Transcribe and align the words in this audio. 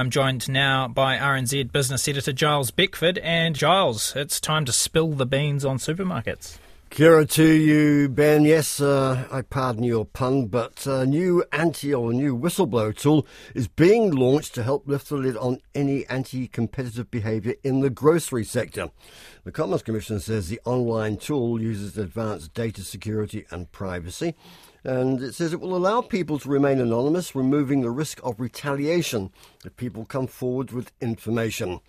I'm 0.00 0.08
joined 0.08 0.48
now 0.48 0.88
by 0.88 1.18
RNZ 1.18 1.72
business 1.72 2.08
editor 2.08 2.32
Gyles 2.32 2.70
Beckford. 2.70 3.18
And 3.18 3.54
Gyles, 3.54 4.16
it's 4.16 4.40
time 4.40 4.64
to 4.64 4.72
spill 4.72 5.12
the 5.12 5.26
beans 5.26 5.62
on 5.62 5.76
supermarkets. 5.76 6.56
Kia 6.88 7.26
to 7.26 7.44
you, 7.44 8.08
Ben. 8.08 8.46
Yes, 8.46 8.80
uh, 8.80 9.28
I 9.30 9.42
pardon 9.42 9.84
your 9.84 10.06
pun, 10.06 10.46
but 10.46 10.86
a 10.86 11.04
new 11.04 11.44
anti 11.52 11.92
or 11.92 12.14
new 12.14 12.34
whistleblower 12.34 12.96
tool 12.96 13.26
is 13.54 13.68
being 13.68 14.10
launched 14.10 14.54
to 14.54 14.62
help 14.62 14.88
lift 14.88 15.10
the 15.10 15.16
lid 15.16 15.36
on 15.36 15.60
any 15.74 16.06
anti 16.06 16.48
competitive 16.48 17.10
behaviour 17.10 17.56
in 17.62 17.80
the 17.80 17.90
grocery 17.90 18.44
sector. 18.44 18.90
The 19.44 19.52
Commerce 19.52 19.82
Commission 19.82 20.18
says 20.18 20.48
the 20.48 20.60
online 20.64 21.18
tool 21.18 21.60
uses 21.60 21.98
advanced 21.98 22.54
data 22.54 22.82
security 22.84 23.44
and 23.50 23.70
privacy, 23.70 24.34
and 24.84 25.22
it 25.22 25.34
says 25.34 25.52
it 25.52 25.60
will 25.60 25.76
allow 25.76 26.00
people 26.00 26.38
to 26.38 26.48
remain 26.48 26.80
anonymous, 26.80 27.34
removing 27.34 27.80
the 27.80 27.90
risk 27.90 28.20
of 28.24 28.40
retaliation 28.40 29.30
if 29.64 29.76
people 29.76 30.04
come 30.04 30.26
forward 30.26 30.72
with 30.72 30.92
information. 31.00 31.80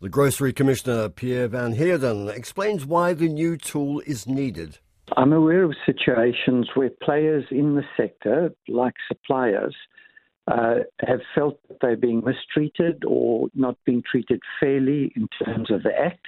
The 0.00 0.08
Grocery 0.08 0.52
Commissioner, 0.52 1.08
Pierre 1.08 1.48
Van 1.48 1.74
Heerden, 1.74 2.28
explains 2.28 2.84
why 2.84 3.12
the 3.12 3.28
new 3.28 3.56
tool 3.56 4.00
is 4.06 4.26
needed. 4.26 4.78
I'm 5.16 5.32
aware 5.32 5.62
of 5.62 5.74
situations 5.86 6.70
where 6.74 6.90
players 7.02 7.44
in 7.50 7.76
the 7.76 7.84
sector, 7.96 8.52
like 8.68 8.94
suppliers, 9.06 9.76
uh, 10.48 10.80
have 11.06 11.20
felt 11.34 11.60
that 11.68 11.78
they're 11.80 11.96
being 11.96 12.22
mistreated 12.24 13.04
or 13.06 13.48
not 13.54 13.76
being 13.84 14.02
treated 14.10 14.40
fairly 14.58 15.12
in 15.14 15.28
terms 15.44 15.70
of 15.70 15.82
the 15.82 15.96
Act. 15.96 16.26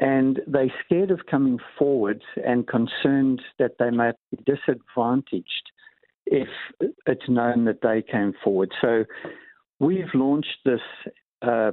And 0.00 0.40
they're 0.46 0.72
scared 0.84 1.10
of 1.10 1.26
coming 1.30 1.58
forward 1.78 2.22
and 2.44 2.66
concerned 2.66 3.42
that 3.58 3.72
they 3.78 3.90
might 3.90 4.14
be 4.30 4.38
disadvantaged 4.46 5.70
if 6.26 6.48
it's 7.06 7.28
known 7.28 7.66
that 7.66 7.82
they 7.82 8.02
came 8.02 8.32
forward. 8.42 8.72
So 8.80 9.04
we've 9.80 10.14
launched 10.14 10.58
this 10.64 10.80
uh, 11.42 11.72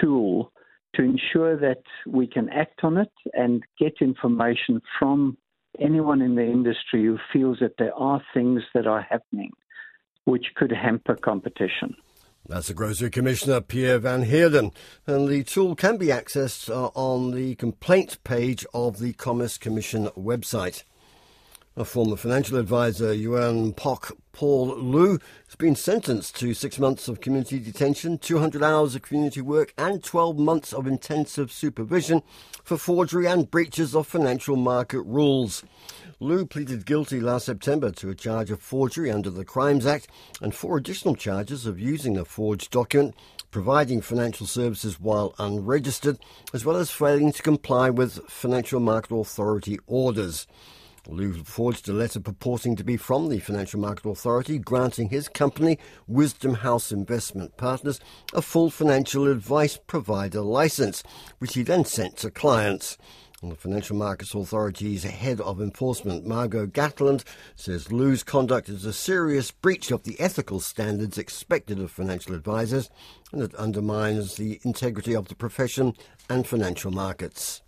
tool 0.00 0.52
to 0.94 1.02
ensure 1.02 1.56
that 1.58 1.82
we 2.06 2.26
can 2.26 2.48
act 2.48 2.82
on 2.82 2.96
it 2.96 3.12
and 3.34 3.62
get 3.78 3.94
information 4.00 4.80
from 4.98 5.36
anyone 5.78 6.22
in 6.22 6.34
the 6.34 6.44
industry 6.44 7.04
who 7.04 7.18
feels 7.32 7.58
that 7.60 7.76
there 7.78 7.94
are 7.94 8.22
things 8.32 8.62
that 8.74 8.86
are 8.86 9.02
happening 9.02 9.50
which 10.24 10.46
could 10.56 10.70
hamper 10.70 11.14
competition. 11.14 11.94
That's 12.48 12.68
the 12.68 12.72
Grocery 12.72 13.10
Commissioner, 13.10 13.60
Pierre 13.60 13.98
Van 13.98 14.22
Heerden. 14.22 14.72
And 15.06 15.28
the 15.28 15.44
tool 15.44 15.74
can 15.76 15.98
be 15.98 16.06
accessed 16.06 16.70
uh, 16.70 16.86
on 16.94 17.32
the 17.32 17.54
complaint 17.56 18.24
page 18.24 18.64
of 18.72 19.00
the 19.00 19.12
Commerce 19.12 19.58
Commission 19.58 20.06
website. 20.16 20.82
A 21.76 21.84
former 21.84 22.16
financial 22.16 22.56
advisor, 22.56 23.12
Yuan 23.12 23.74
Pok 23.74 24.16
Paul 24.32 24.74
Lu, 24.78 25.18
has 25.46 25.56
been 25.58 25.76
sentenced 25.76 26.36
to 26.36 26.54
six 26.54 26.78
months 26.78 27.06
of 27.06 27.20
community 27.20 27.58
detention, 27.58 28.16
200 28.16 28.62
hours 28.62 28.94
of 28.94 29.02
community 29.02 29.42
work, 29.42 29.74
and 29.76 30.02
12 30.02 30.38
months 30.38 30.72
of 30.72 30.86
intensive 30.86 31.52
supervision 31.52 32.22
for 32.64 32.78
forgery 32.78 33.26
and 33.26 33.50
breaches 33.50 33.94
of 33.94 34.06
financial 34.06 34.56
market 34.56 35.02
rules. 35.02 35.62
Lu 36.20 36.44
pleaded 36.44 36.84
guilty 36.84 37.20
last 37.20 37.46
September 37.46 37.92
to 37.92 38.10
a 38.10 38.14
charge 38.14 38.50
of 38.50 38.60
forgery 38.60 39.08
under 39.08 39.30
the 39.30 39.44
Crimes 39.44 39.86
Act 39.86 40.08
and 40.42 40.52
four 40.52 40.76
additional 40.76 41.14
charges 41.14 41.64
of 41.64 41.78
using 41.78 42.18
a 42.18 42.24
forged 42.24 42.72
document, 42.72 43.14
providing 43.52 44.00
financial 44.00 44.44
services 44.44 44.98
while 44.98 45.32
unregistered, 45.38 46.18
as 46.52 46.64
well 46.64 46.74
as 46.74 46.90
failing 46.90 47.30
to 47.30 47.40
comply 47.40 47.88
with 47.88 48.18
Financial 48.28 48.80
Market 48.80 49.14
Authority 49.14 49.78
orders. 49.86 50.48
Lu 51.06 51.32
forged 51.44 51.88
a 51.88 51.92
letter 51.92 52.18
purporting 52.18 52.74
to 52.74 52.82
be 52.82 52.96
from 52.96 53.28
the 53.28 53.38
Financial 53.38 53.78
Market 53.78 54.10
Authority, 54.10 54.58
granting 54.58 55.10
his 55.10 55.28
company, 55.28 55.78
Wisdom 56.08 56.54
House 56.54 56.90
Investment 56.90 57.56
Partners, 57.56 58.00
a 58.34 58.42
full 58.42 58.70
financial 58.70 59.28
advice 59.28 59.78
provider 59.86 60.40
license, 60.40 61.04
which 61.38 61.54
he 61.54 61.62
then 61.62 61.84
sent 61.84 62.16
to 62.16 62.30
clients. 62.30 62.98
The 63.40 63.54
Financial 63.54 63.94
Markets 63.94 64.34
Authority's 64.34 65.04
head 65.04 65.40
of 65.40 65.60
enforcement, 65.60 66.26
Margot 66.26 66.66
Gatland, 66.66 67.22
says 67.54 67.92
Lu's 67.92 68.24
conduct 68.24 68.68
is 68.68 68.84
a 68.84 68.92
serious 68.92 69.52
breach 69.52 69.92
of 69.92 70.02
the 70.02 70.18
ethical 70.18 70.58
standards 70.58 71.16
expected 71.16 71.78
of 71.78 71.92
financial 71.92 72.34
advisors 72.34 72.90
and 73.30 73.40
it 73.40 73.54
undermines 73.54 74.34
the 74.34 74.58
integrity 74.64 75.14
of 75.14 75.28
the 75.28 75.36
profession 75.36 75.94
and 76.28 76.48
financial 76.48 76.90
markets. 76.90 77.62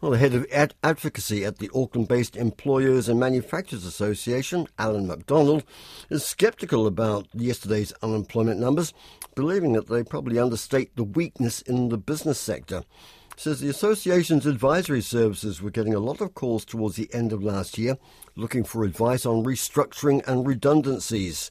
Well, 0.00 0.12
the 0.12 0.18
head 0.18 0.34
of 0.34 0.46
ad- 0.52 0.74
advocacy 0.84 1.44
at 1.44 1.58
the 1.58 1.70
Auckland 1.74 2.06
based 2.06 2.36
Employers 2.36 3.08
and 3.08 3.18
Manufacturers 3.18 3.84
Association, 3.84 4.68
Alan 4.78 5.08
McDonald, 5.08 5.64
is 6.10 6.24
sceptical 6.24 6.86
about 6.86 7.26
yesterday's 7.32 7.92
unemployment 8.02 8.60
numbers, 8.60 8.94
believing 9.34 9.72
that 9.72 9.88
they 9.88 10.04
probably 10.04 10.38
understate 10.38 10.94
the 10.94 11.02
weakness 11.02 11.60
in 11.62 11.88
the 11.88 11.98
business 11.98 12.38
sector. 12.38 12.84
Says 13.36 13.60
the 13.60 13.68
association's 13.68 14.46
advisory 14.46 15.00
services 15.00 15.60
were 15.60 15.70
getting 15.70 15.94
a 15.94 15.98
lot 15.98 16.20
of 16.20 16.34
calls 16.34 16.64
towards 16.64 16.96
the 16.96 17.12
end 17.12 17.32
of 17.32 17.42
last 17.42 17.76
year 17.76 17.98
looking 18.36 18.64
for 18.64 18.84
advice 18.84 19.26
on 19.26 19.44
restructuring 19.44 20.26
and 20.26 20.46
redundancies. 20.46 21.50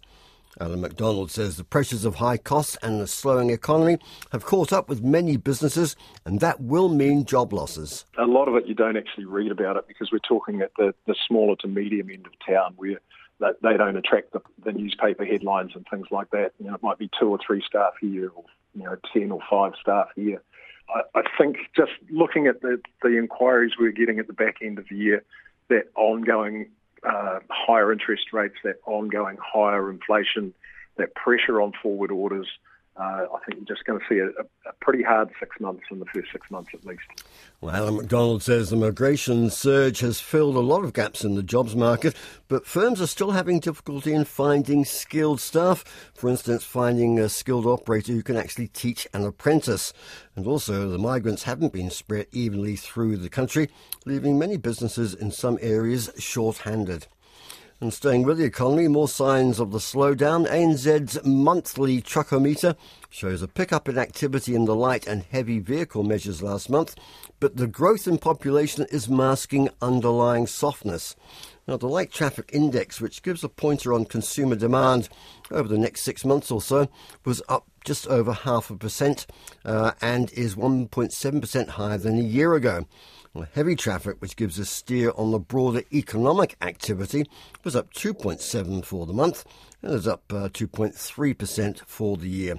Alan 0.59 0.81
McDonald 0.81 1.31
says 1.31 1.57
the 1.57 1.63
pressures 1.63 2.05
of 2.05 2.15
high 2.15 2.37
costs 2.37 2.77
and 2.83 3.01
a 3.01 3.07
slowing 3.07 3.49
economy 3.49 3.97
have 4.31 4.45
caught 4.45 4.71
up 4.71 4.87
with 4.87 5.03
many 5.03 5.35
businesses, 5.35 5.95
and 6.25 6.39
that 6.39 6.61
will 6.61 6.89
mean 6.89 7.25
job 7.25 7.51
losses. 7.51 8.05
A 8.17 8.25
lot 8.25 8.47
of 8.47 8.55
it 8.55 8.67
you 8.67 8.75
don't 8.75 8.95
actually 8.95 9.25
read 9.25 9.51
about 9.51 9.77
it 9.77 9.87
because 9.87 10.11
we're 10.11 10.19
talking 10.19 10.61
at 10.61 10.71
the, 10.77 10.93
the 11.07 11.15
smaller 11.27 11.55
to 11.61 11.67
medium 11.67 12.09
end 12.09 12.27
of 12.27 12.33
town 12.45 12.73
where 12.77 12.99
they 13.39 13.77
don't 13.77 13.97
attract 13.97 14.31
the, 14.31 14.41
the 14.63 14.71
newspaper 14.71 15.25
headlines 15.25 15.71
and 15.75 15.85
things 15.89 16.07
like 16.11 16.29
that. 16.31 16.51
You 16.59 16.67
know, 16.67 16.75
it 16.75 16.83
might 16.83 16.99
be 16.99 17.09
two 17.19 17.29
or 17.29 17.39
three 17.45 17.63
staff 17.67 17.93
here, 17.99 18.29
or 18.33 18.43
you 18.75 18.83
know, 18.83 18.95
ten 19.11 19.31
or 19.31 19.39
five 19.49 19.73
staff 19.81 20.09
here. 20.15 20.41
I, 20.89 21.01
I 21.15 21.23
think 21.37 21.57
just 21.75 21.91
looking 22.09 22.47
at 22.47 22.61
the, 22.61 22.79
the 23.01 23.17
inquiries 23.17 23.73
we're 23.79 23.91
getting 23.91 24.19
at 24.19 24.27
the 24.27 24.33
back 24.33 24.57
end 24.61 24.79
of 24.79 24.85
the 24.89 24.95
year, 24.95 25.23
that 25.69 25.85
ongoing 25.95 26.69
uh, 27.07 27.39
higher 27.49 27.91
interest 27.91 28.33
rates, 28.33 28.55
that 28.63 28.75
ongoing 28.85 29.37
higher 29.41 29.89
inflation, 29.89 30.53
that 30.97 31.15
pressure 31.15 31.61
on 31.61 31.73
forward 31.81 32.11
orders, 32.11 32.47
uh, 32.95 33.25
I 33.33 33.39
think 33.45 33.57
you're 33.57 33.75
just 33.75 33.85
going 33.85 33.99
to 33.99 34.05
see 34.07 34.19
a, 34.19 34.27
a, 34.69 34.73
pretty 34.79 35.01
hard 35.01 35.31
six 35.39 35.59
months 35.59 35.83
in 35.89 35.97
the 35.97 36.05
first 36.05 36.31
six 36.31 36.51
months 36.51 36.71
at 36.75 36.85
least. 36.85 37.01
Well, 37.59 37.75
Alan 37.75 37.97
McDonald 37.97 38.43
says 38.43 38.69
the 38.69 38.75
migration 38.75 39.49
surge 39.49 40.01
has 40.01 40.19
filled 40.19 40.55
a 40.55 40.59
lot 40.59 40.83
of 40.83 40.93
gaps 40.93 41.23
in 41.23 41.33
the 41.33 41.41
jobs 41.41 41.75
market, 41.75 42.15
but 42.47 42.67
firms 42.67 43.01
are 43.01 43.07
still 43.07 43.31
having 43.31 43.59
difficulty 43.59 44.13
in 44.13 44.25
finding 44.25 44.85
skilled 44.85 45.41
staff. 45.41 45.83
For 46.13 46.29
instance, 46.29 46.63
finding 46.63 47.17
a 47.17 47.29
skilled 47.29 47.65
operator 47.65 48.13
who 48.13 48.21
can 48.21 48.37
actually 48.37 48.67
teach 48.67 49.07
an 49.11 49.25
apprentice. 49.25 49.91
And 50.35 50.45
also, 50.45 50.87
the 50.87 50.99
migrants 50.99 51.43
haven't 51.43 51.73
been 51.73 51.89
spread 51.89 52.27
evenly 52.31 52.75
through 52.75 53.17
the 53.17 53.29
country, 53.29 53.69
leaving 54.05 54.37
many 54.37 54.57
businesses 54.57 55.15
in 55.15 55.31
some 55.31 55.57
areas 55.61 56.11
short-handed. 56.19 57.07
And 57.83 57.93
staying 57.93 58.23
with 58.23 58.37
the 58.37 58.45
economy, 58.45 58.87
more 58.87 59.09
signs 59.09 59.59
of 59.59 59.73
the 59.73 59.77
slowdown. 59.77 60.47
ANZ's 60.47 61.21
monthly 61.25 62.01
truckometer 62.01 62.77
shows 63.13 63.43
a 63.43 63.47
pickup 63.47 63.87
in 63.87 63.95
activity 63.95 64.55
in 64.55 64.65
the 64.65 64.75
light 64.75 65.05
and 65.05 65.23
heavy 65.29 65.59
vehicle 65.59 66.01
measures 66.01 66.41
last 66.41 66.67
month, 66.67 66.95
but 67.39 67.55
the 67.57 67.67
growth 67.67 68.07
in 68.07 68.17
population 68.17 68.87
is 68.91 69.07
masking 69.07 69.69
underlying 69.83 70.47
softness. 70.47 71.15
Now, 71.67 71.77
the 71.77 71.87
light 71.87 72.11
traffic 72.11 72.49
index, 72.51 72.99
which 72.99 73.21
gives 73.21 73.43
a 73.43 73.49
pointer 73.49 73.93
on 73.93 74.05
consumer 74.05 74.55
demand 74.55 75.09
over 75.51 75.69
the 75.69 75.77
next 75.77 76.01
six 76.01 76.25
months 76.25 76.49
or 76.49 76.59
so, 76.59 76.89
was 77.23 77.41
up 77.47 77.67
just 77.85 78.07
over 78.07 78.33
half 78.33 78.71
a 78.71 78.75
percent 78.75 79.27
uh, 79.63 79.91
and 80.01 80.31
is 80.31 80.55
1.7% 80.55 81.69
higher 81.69 81.99
than 81.99 82.17
a 82.17 82.23
year 82.23 82.55
ago. 82.55 82.87
Well, 83.35 83.47
heavy 83.53 83.75
traffic, 83.75 84.17
which 84.19 84.35
gives 84.35 84.57
a 84.57 84.65
steer 84.65 85.11
on 85.15 85.31
the 85.31 85.39
broader 85.39 85.83
economic 85.93 86.55
activity, 86.61 87.25
was 87.63 87.75
up 87.75 87.93
2.7 87.93 88.83
for 88.83 89.05
the 89.05 89.13
month 89.13 89.45
and 89.83 89.93
is 89.93 90.07
up 90.07 90.23
uh, 90.31 90.49
2.3% 90.49 91.79
for 91.85 92.17
the 92.17 92.29
year. 92.29 92.55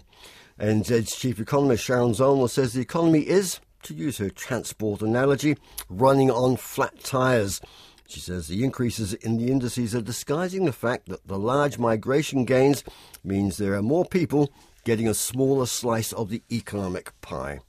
NZ's 0.61 1.17
chief 1.17 1.41
economist 1.41 1.85
Sharon 1.85 2.13
Zollner 2.13 2.49
says 2.49 2.73
the 2.73 2.81
economy 2.81 3.21
is, 3.21 3.61
to 3.83 3.95
use 3.95 4.19
her 4.19 4.31
transport 4.31 5.03
analogy, 5.03 5.57
running 5.89 6.31
on 6.31 6.57
flat 6.57 7.03
tyres. 7.03 7.61
She 8.07 8.21
says 8.21 8.47
the 8.47 8.63
increases 8.63 9.15
in 9.15 9.39
the 9.39 9.51
indices 9.51 9.95
are 9.95 10.01
disguising 10.01 10.65
the 10.65 10.73
fact 10.73 11.09
that 11.09 11.27
the 11.27 11.39
large 11.39 11.79
migration 11.79 12.45
gains 12.45 12.85
means 13.25 13.57
there 13.57 13.75
are 13.75 13.83
more 13.83 14.05
people 14.05 14.53
getting 14.85 15.09
a 15.09 15.15
smaller 15.15 15.67
slice 15.67 16.13
of 16.13 16.29
the 16.29 16.43
economic 16.53 17.13
pie. 17.21 17.61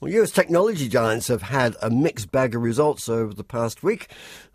Well, 0.00 0.10
US 0.12 0.30
technology 0.30 0.88
giants 0.88 1.28
have 1.28 1.42
had 1.42 1.76
a 1.82 1.90
mixed 1.90 2.32
bag 2.32 2.54
of 2.54 2.62
results 2.62 3.08
over 3.08 3.34
the 3.34 3.44
past 3.44 3.82
week. 3.82 4.08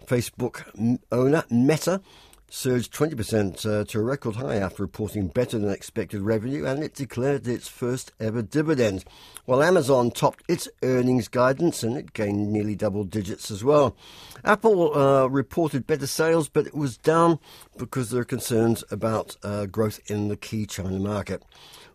Facebook 0.05 0.63
owner 1.11 1.43
Meta 1.51 2.01
surged 2.49 2.93
20% 2.93 3.65
uh, 3.65 3.83
to 3.85 3.99
a 3.99 4.03
record 4.03 4.35
high 4.35 4.55
after 4.55 4.83
reporting 4.83 5.27
better 5.27 5.57
than 5.59 5.69
expected 5.69 6.21
revenue 6.21 6.65
and 6.65 6.83
it 6.83 6.93
declared 6.93 7.47
its 7.47 7.67
first 7.67 8.11
ever 8.19 8.41
dividend. 8.41 9.03
While 9.45 9.63
Amazon 9.63 10.11
topped 10.11 10.43
its 10.47 10.67
earnings 10.83 11.27
guidance 11.27 11.83
and 11.83 11.97
it 11.97 12.13
gained 12.13 12.51
nearly 12.51 12.75
double 12.75 13.03
digits 13.03 13.51
as 13.51 13.63
well. 13.63 13.95
Apple 14.43 14.97
uh, 14.97 15.27
reported 15.27 15.87
better 15.87 16.07
sales, 16.07 16.49
but 16.49 16.67
it 16.67 16.75
was 16.75 16.97
down 16.97 17.39
because 17.77 18.09
there 18.09 18.21
are 18.21 18.25
concerns 18.25 18.83
about 18.91 19.35
uh, 19.43 19.65
growth 19.65 19.99
in 20.07 20.27
the 20.27 20.37
key 20.37 20.65
China 20.65 20.99
market. 20.99 21.43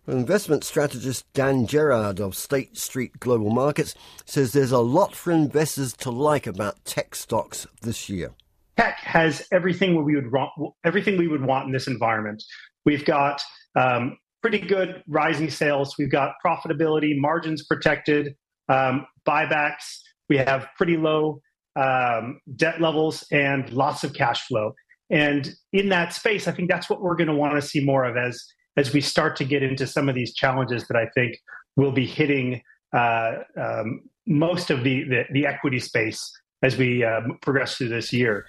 Investment 0.06 0.64
strategist 0.64 1.31
Dan 1.35 1.67
Gerard 1.67 2.20
of 2.20 2.35
State 2.35 2.76
Street 2.76 3.20
Global 3.20 3.50
Markets 3.50 3.94
says 4.25 4.53
there's 4.53 4.73
a 4.73 4.79
lot 4.79 5.14
for 5.14 5.31
investors 5.31 5.93
to 5.99 6.11
like 6.11 6.46
about 6.46 6.85
tech 6.85 7.14
stocks 7.14 7.67
this 7.82 8.08
year. 8.08 8.32
Tech 8.81 8.99
has 9.00 9.47
everything 9.53 10.03
we 10.03 10.15
would 10.15 10.32
want, 10.32 10.53
everything 10.87 11.19
we 11.19 11.29
would 11.29 11.44
want 11.44 11.67
in 11.67 11.73
this 11.73 11.87
environment. 11.87 12.43
We've 12.87 13.05
got 13.05 13.43
um, 13.79 14.17
pretty 14.41 14.59
good 14.59 15.03
rising 15.06 15.50
sales. 15.50 15.97
We've 15.99 16.11
got 16.11 16.32
profitability, 16.44 17.12
margins 17.15 17.62
protected, 17.67 18.35
um, 18.71 19.06
buybacks. 19.29 19.99
We 20.31 20.38
have 20.38 20.67
pretty 20.79 20.97
low 20.97 21.43
um, 21.77 22.41
debt 22.56 22.81
levels 22.81 23.23
and 23.31 23.71
lots 23.71 24.03
of 24.03 24.15
cash 24.15 24.47
flow. 24.47 24.73
And 25.11 25.50
in 25.75 25.91
that 25.91 26.15
space, 26.15 26.49
I 26.49 26.53
think 26.53 26.71
that's 26.71 26.88
what 26.88 27.03
we're 27.03 27.17
going 27.17 27.29
to 27.29 27.35
want 27.35 27.56
to 27.56 27.62
see 27.62 27.85
more 27.85 28.05
of 28.05 28.17
as 28.17 28.43
as 28.79 28.94
we 28.94 29.03
start 29.03 29.37
to 29.37 29.44
get 29.44 29.62
into 29.62 29.87
some 29.87 30.09
of 30.09 30.15
these 30.15 30.32
challenges 30.32 30.87
that 30.88 30.97
I 30.97 31.06
think 31.15 31.37
will 31.77 31.93
be 31.93 32.06
hitting 32.06 32.62
uh, 32.97 33.32
um, 33.61 34.00
most 34.27 34.71
of 34.71 34.85
the, 34.85 35.05
the, 35.05 35.25
the, 35.32 35.47
equity 35.47 35.81
space 35.81 36.32
as 36.62 36.77
we 36.77 37.05
uh, 37.05 37.21
progress 37.43 37.77
through 37.77 37.88
this 37.88 38.12
year. 38.12 38.47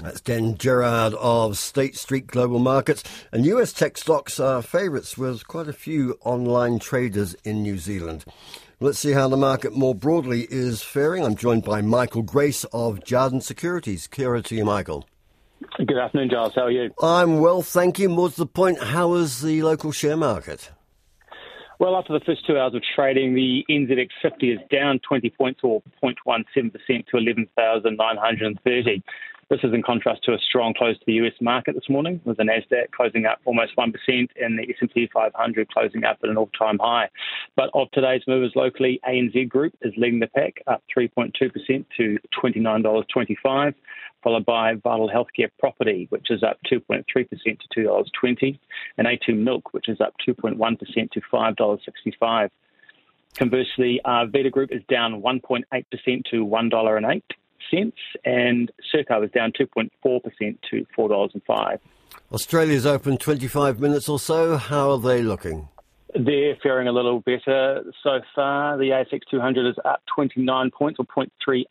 That's 0.00 0.20
Dan 0.20 0.56
Gerard 0.56 1.14
of 1.14 1.58
State 1.58 1.96
Street 1.96 2.26
Global 2.26 2.58
Markets. 2.58 3.02
And 3.30 3.44
US 3.46 3.72
tech 3.72 3.98
stocks 3.98 4.40
are 4.40 4.62
favourites 4.62 5.18
with 5.18 5.46
quite 5.46 5.68
a 5.68 5.72
few 5.72 6.18
online 6.24 6.78
traders 6.78 7.34
in 7.44 7.62
New 7.62 7.78
Zealand. 7.78 8.24
Let's 8.80 8.98
see 8.98 9.12
how 9.12 9.28
the 9.28 9.36
market 9.36 9.74
more 9.74 9.94
broadly 9.94 10.46
is 10.50 10.82
faring. 10.82 11.24
I'm 11.24 11.36
joined 11.36 11.64
by 11.64 11.82
Michael 11.82 12.22
Grace 12.22 12.64
of 12.72 13.00
Jarden 13.00 13.42
Securities. 13.42 14.06
Kia 14.06 14.28
ora 14.28 14.42
to 14.42 14.54
you, 14.54 14.64
Michael. 14.64 15.06
Good 15.76 15.98
afternoon, 15.98 16.30
Gyles. 16.30 16.54
How 16.54 16.62
are 16.62 16.70
you? 16.70 16.90
I'm 17.02 17.38
well, 17.38 17.62
thank 17.62 17.98
you. 17.98 18.08
More 18.08 18.30
to 18.30 18.36
the 18.36 18.46
point, 18.46 18.82
how 18.82 19.14
is 19.14 19.42
the 19.42 19.62
local 19.62 19.92
share 19.92 20.16
market? 20.16 20.70
Well, 21.78 21.96
after 21.96 22.12
the 22.12 22.24
first 22.24 22.46
two 22.46 22.56
hours 22.56 22.74
of 22.74 22.82
trading, 22.94 23.34
the 23.34 23.64
NZX 23.68 24.08
50 24.22 24.52
is 24.52 24.58
down 24.70 25.00
20 25.06 25.30
points 25.30 25.60
or 25.62 25.82
0.17% 26.02 27.06
to 27.06 27.16
11,930. 27.16 29.02
This 29.50 29.60
is 29.64 29.74
in 29.74 29.82
contrast 29.82 30.22
to 30.24 30.32
a 30.32 30.38
strong 30.38 30.72
close 30.72 30.98
to 30.98 31.04
the 31.06 31.14
US 31.14 31.34
market 31.40 31.74
this 31.74 31.88
morning, 31.90 32.20
with 32.24 32.38
the 32.38 32.42
Nasdaq 32.42 32.90
closing 32.92 33.26
up 33.26 33.40
almost 33.44 33.76
1% 33.76 33.92
and 34.40 34.58
the 34.58 34.62
S&P 34.62 35.08
500 35.12 35.68
closing 35.70 36.04
up 36.04 36.18
at 36.22 36.30
an 36.30 36.36
all-time 36.36 36.78
high. 36.78 37.08
But 37.56 37.70
of 37.74 37.90
today's 37.90 38.22
movers 38.26 38.52
locally, 38.56 39.00
ANZ 39.06 39.48
Group 39.48 39.74
is 39.82 39.92
leading 39.96 40.20
the 40.20 40.28
pack, 40.28 40.62
up 40.66 40.82
3.2% 40.96 41.84
to 41.98 42.18
$29.25, 42.42 43.74
followed 44.22 44.46
by 44.46 44.74
Vital 44.74 45.10
Healthcare 45.10 45.50
Property, 45.58 46.06
which 46.10 46.30
is 46.30 46.42
up 46.42 46.56
2.3% 46.72 47.04
to 47.04 47.80
$2.20, 47.80 48.58
and 48.96 49.06
A2 49.06 49.36
Milk, 49.36 49.74
which 49.74 49.88
is 49.88 50.00
up 50.00 50.14
2.1% 50.26 51.10
to 51.10 51.20
$5.65. 51.20 52.48
Conversely, 53.34 54.00
uh, 54.04 54.26
Vista 54.26 54.50
Group 54.50 54.72
is 54.72 54.82
down 54.88 55.20
1.8% 55.22 56.24
to 56.30 56.46
$1.08 56.46 57.22
cents, 57.70 57.98
and 58.24 58.72
Serco 58.92 59.24
is 59.24 59.30
down 59.30 59.52
2.4% 59.52 59.90
to 60.70 60.86
$4.05. 60.96 61.78
Australia's 62.32 62.86
open 62.86 63.18
25 63.18 63.80
minutes 63.80 64.08
or 64.08 64.18
so. 64.18 64.56
How 64.56 64.92
are 64.92 64.98
they 64.98 65.22
looking? 65.22 65.68
They're 66.14 66.56
faring 66.62 66.88
a 66.88 66.92
little 66.92 67.20
better 67.20 67.84
so 68.02 68.20
far. 68.34 68.76
The 68.76 68.90
ASX 68.90 69.20
200 69.30 69.66
is 69.66 69.76
up 69.84 70.02
29 70.14 70.70
points 70.70 71.00
or 71.00 71.06
0.38% 71.06 71.64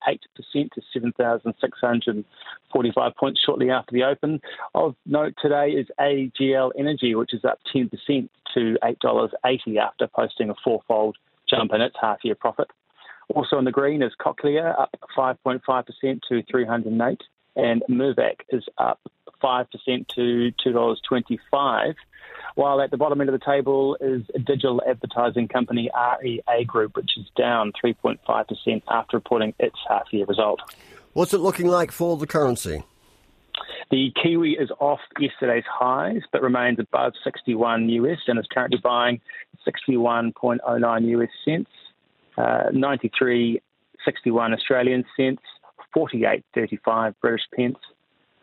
to 0.49 0.81
7,645 0.91 3.15
points 3.15 3.39
shortly 3.45 3.69
after 3.69 3.93
the 3.93 4.03
open. 4.03 4.41
Of 4.73 4.95
note 5.05 5.35
today 5.39 5.69
is 5.69 5.85
AGL 5.99 6.71
Energy, 6.77 7.13
which 7.13 7.35
is 7.35 7.45
up 7.45 7.59
10% 7.73 7.91
to 8.55 8.77
$8.80 8.83 9.77
after 9.77 10.07
posting 10.07 10.49
a 10.49 10.55
fourfold 10.63 11.17
jump 11.47 11.71
in 11.73 11.81
its 11.81 11.95
half 12.01 12.17
year 12.23 12.35
profit. 12.35 12.71
Also 13.33 13.57
in 13.57 13.65
the 13.65 13.71
green 13.71 14.01
is 14.01 14.11
Cochlear, 14.19 14.77
up 14.79 14.95
5.5% 15.17 16.21
to 16.29 16.43
308, 16.43 17.21
and 17.55 17.83
Mirvac 17.89 18.35
is 18.49 18.63
up 18.77 18.99
5% 19.41 20.07
to 20.09 20.51
$2.25. 20.65 21.95
While 22.55 22.81
at 22.81 22.91
the 22.91 22.97
bottom 22.97 23.21
end 23.21 23.29
of 23.29 23.39
the 23.39 23.45
table 23.45 23.97
is 24.01 24.23
digital 24.45 24.81
advertising 24.87 25.47
company 25.47 25.89
REA 26.21 26.65
Group, 26.65 26.97
which 26.97 27.17
is 27.17 27.25
down 27.37 27.71
3.5% 27.83 28.81
after 28.89 29.17
reporting 29.17 29.53
its 29.59 29.77
half 29.87 30.11
year 30.11 30.25
result. 30.25 30.59
What's 31.13 31.33
it 31.33 31.39
looking 31.39 31.67
like 31.67 31.91
for 31.91 32.17
the 32.17 32.27
currency? 32.27 32.83
The 33.89 34.11
Kiwi 34.21 34.53
is 34.53 34.69
off 34.79 34.99
yesterday's 35.19 35.63
highs, 35.69 36.21
but 36.31 36.41
remains 36.41 36.79
above 36.79 37.13
61 37.23 37.89
US 37.89 38.19
and 38.27 38.39
is 38.39 38.47
currently 38.51 38.79
buying 38.81 39.21
61.09 39.65 41.07
US 41.07 41.29
cents 41.45 41.69
uh, 42.41 42.69
93.61 42.71 43.61
Australian 44.53 45.05
cents, 45.15 45.43
48.35 45.95 47.13
British 47.21 47.43
pence, 47.55 47.77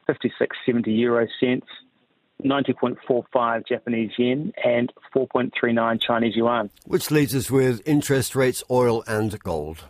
56.70 0.08 0.86
euro 0.86 1.26
cents, 1.40 1.66
90.45 2.44 3.66
Japanese 3.66 4.12
yen, 4.16 4.52
and 4.64 4.92
4.39 5.14 6.00
Chinese 6.00 6.36
yuan. 6.36 6.70
Which 6.84 7.10
leaves 7.10 7.34
us 7.34 7.50
with 7.50 7.82
interest 7.86 8.36
rates, 8.36 8.62
oil, 8.70 9.02
and 9.08 9.36
gold. 9.40 9.82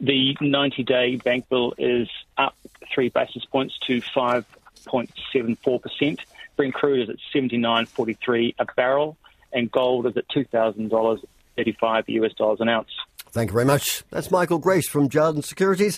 The 0.00 0.36
90 0.40 0.84
day 0.84 1.16
bank 1.16 1.48
bill 1.48 1.74
is 1.78 2.08
up 2.36 2.54
three 2.94 3.08
basis 3.08 3.44
points 3.46 3.76
to 3.86 4.02
5.74%. 4.02 6.20
Brent 6.56 6.74
crude 6.74 7.08
is 7.08 7.10
at 7.10 7.16
79.43 7.34 8.54
a 8.58 8.66
barrel, 8.76 9.16
and 9.52 9.70
gold 9.70 10.06
is 10.06 10.18
at 10.18 10.28
$2,035 10.28 12.04
US 12.08 12.32
dollars 12.34 12.60
an 12.60 12.68
ounce. 12.68 12.90
Thank 13.32 13.50
you 13.50 13.54
very 13.54 13.64
much. 13.64 14.04
That's 14.10 14.30
Michael 14.30 14.58
Grace 14.58 14.88
from 14.88 15.08
Jarden 15.08 15.44
Securities. 15.44 15.86